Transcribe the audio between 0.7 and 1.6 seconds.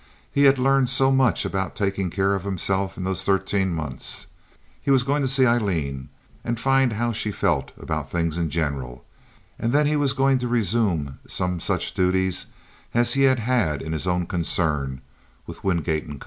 so much